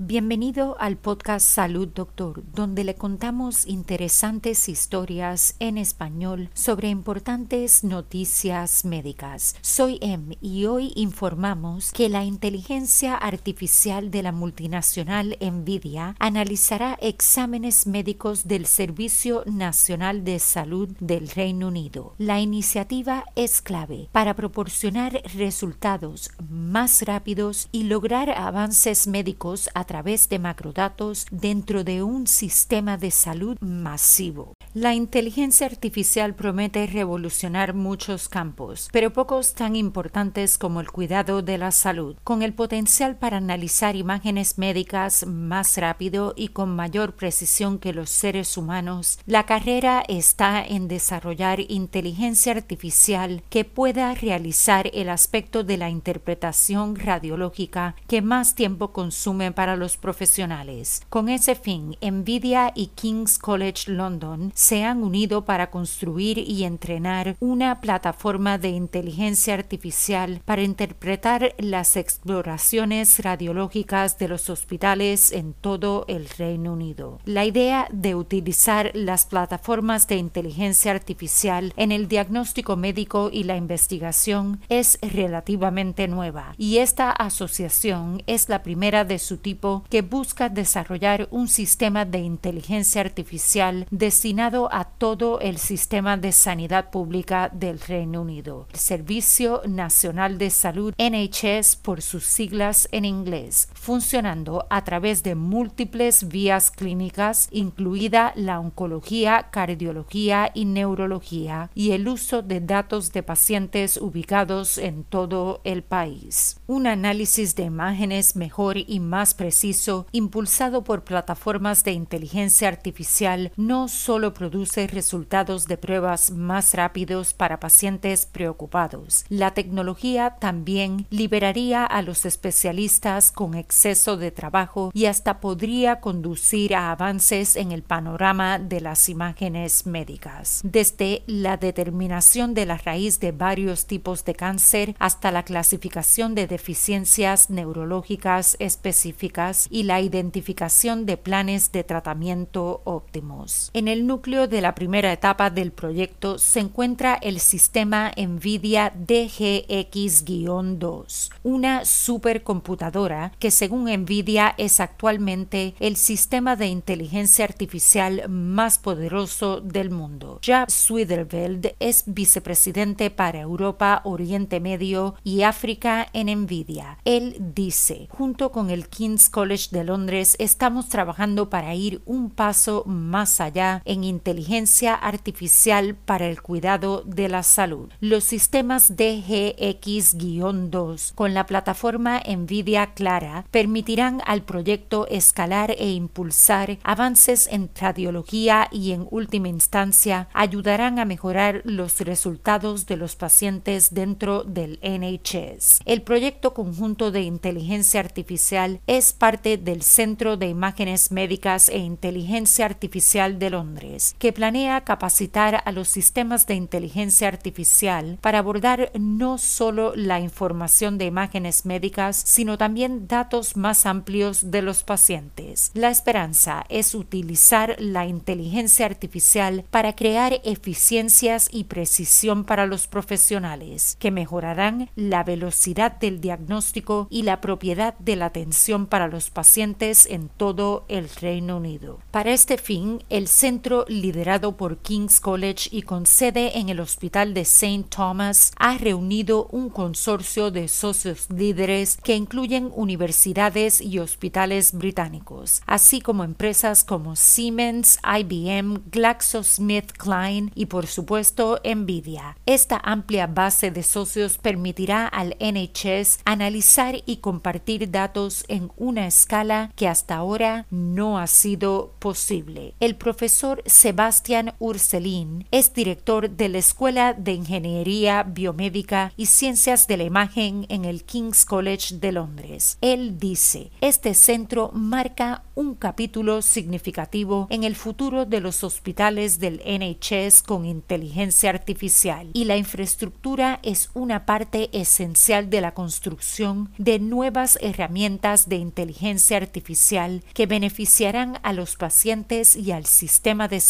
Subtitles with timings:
[0.00, 8.84] Bienvenido al podcast Salud Doctor, donde le contamos interesantes historias en español sobre importantes noticias
[8.84, 9.56] médicas.
[9.60, 17.88] Soy Em y hoy informamos que la inteligencia artificial de la multinacional Nvidia analizará exámenes
[17.88, 22.14] médicos del Servicio Nacional de Salud del Reino Unido.
[22.18, 30.28] La iniciativa es clave para proporcionar resultados más rápidos y lograr avances médicos a través
[30.28, 34.57] de macrodatos dentro de un sistema de salud masivo.
[34.80, 41.58] La inteligencia artificial promete revolucionar muchos campos, pero pocos tan importantes como el cuidado de
[41.58, 47.80] la salud, con el potencial para analizar imágenes médicas más rápido y con mayor precisión
[47.80, 49.18] que los seres humanos.
[49.26, 56.94] La carrera está en desarrollar inteligencia artificial que pueda realizar el aspecto de la interpretación
[56.94, 61.02] radiológica que más tiempo consume para los profesionales.
[61.08, 67.36] Con ese fin, Nvidia y King's College London se han unido para construir y entrenar
[67.40, 76.04] una plataforma de inteligencia artificial para interpretar las exploraciones radiológicas de los hospitales en todo
[76.06, 77.18] el Reino Unido.
[77.24, 83.56] La idea de utilizar las plataformas de inteligencia artificial en el diagnóstico médico y la
[83.56, 90.50] investigación es relativamente nueva y esta asociación es la primera de su tipo que busca
[90.50, 97.78] desarrollar un sistema de inteligencia artificial destinado a todo el sistema de sanidad pública del
[97.78, 98.66] Reino Unido.
[98.72, 105.34] El Servicio Nacional de Salud NHS por sus siglas en inglés, funcionando a través de
[105.34, 113.22] múltiples vías clínicas, incluida la oncología, cardiología y neurología, y el uso de datos de
[113.22, 116.58] pacientes ubicados en todo el país.
[116.66, 123.88] Un análisis de imágenes mejor y más preciso impulsado por plataformas de inteligencia artificial, no
[123.88, 129.24] solo produce resultados de pruebas más rápidos para pacientes preocupados.
[129.28, 136.76] La tecnología también liberaría a los especialistas con exceso de trabajo y hasta podría conducir
[136.76, 140.60] a avances en el panorama de las imágenes médicas.
[140.62, 146.46] Desde la determinación de la raíz de varios tipos de cáncer hasta la clasificación de
[146.46, 153.72] deficiencias neurológicas específicas y la identificación de planes de tratamiento óptimos.
[153.74, 161.30] En el núcleo de la primera etapa del proyecto se encuentra el sistema NVIDIA DGX-2,
[161.44, 169.88] una supercomputadora que según NVIDIA es actualmente el sistema de inteligencia artificial más poderoso del
[169.88, 170.40] mundo.
[170.44, 176.98] Jaap Switherveld es vicepresidente para Europa, Oriente Medio y África en NVIDIA.
[177.06, 182.84] Él dice, junto con el King's College de Londres estamos trabajando para ir un paso
[182.84, 187.88] más allá en inteligencia artificial para el cuidado de la salud.
[188.00, 197.48] Los sistemas DGX-2 con la plataforma NVIDIA Clara permitirán al proyecto escalar e impulsar avances
[197.52, 204.42] en radiología y en última instancia ayudarán a mejorar los resultados de los pacientes dentro
[204.42, 205.78] del NHS.
[205.84, 212.66] El proyecto conjunto de inteligencia artificial es parte del Centro de Imágenes Médicas e Inteligencia
[212.66, 219.38] Artificial de Londres, que planea capacitar a los sistemas de inteligencia artificial para abordar no
[219.38, 225.70] solo la información de imágenes médicas, sino también datos más amplios de los pacientes.
[225.74, 233.96] La esperanza es utilizar la inteligencia artificial para crear eficiencias y precisión para los profesionales,
[233.98, 240.06] que mejorarán la velocidad del diagnóstico y la propiedad de la atención para los pacientes
[240.06, 241.98] en todo el Reino Unido.
[242.10, 247.34] Para este fin, el centro liderado por King's College y con sede en el Hospital
[247.34, 247.84] de St.
[247.88, 256.00] Thomas ha reunido un consorcio de socios líderes que incluyen universidades y hospitales británicos, así
[256.00, 262.36] como empresas como Siemens, IBM, GlaxoSmithKline y por supuesto Nvidia.
[262.46, 269.72] Esta amplia base de socios permitirá al NHS analizar y compartir datos en una escala
[269.76, 272.74] que hasta ahora no ha sido posible.
[272.80, 279.96] El profesor Sebastian Urselin es director de la Escuela de Ingeniería Biomédica y Ciencias de
[279.96, 282.76] la Imagen en el King's College de Londres.
[282.82, 289.62] Él dice, este centro marca un capítulo significativo en el futuro de los hospitales del
[289.64, 296.98] NHS con inteligencia artificial y la infraestructura es una parte esencial de la construcción de
[296.98, 303.60] nuevas herramientas de inteligencia artificial que beneficiarán a los pacientes y al sistema de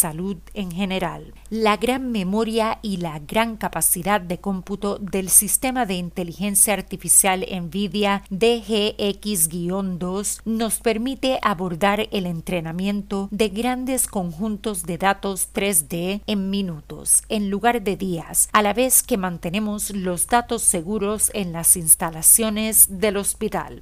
[0.53, 1.33] en general.
[1.49, 8.23] La gran memoria y la gran capacidad de cómputo del sistema de inteligencia artificial NVIDIA
[8.29, 17.49] DGX-2 nos permite abordar el entrenamiento de grandes conjuntos de datos 3D en minutos, en
[17.49, 23.17] lugar de días, a la vez que mantenemos los datos seguros en las instalaciones del
[23.17, 23.81] hospital.